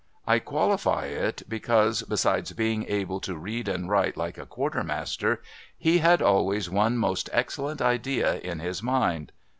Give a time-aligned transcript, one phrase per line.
[0.25, 5.43] I qualify it, because, besides being able to read and write like a Quarter master,
[5.77, 9.31] he had always one most excellent idea in his mind.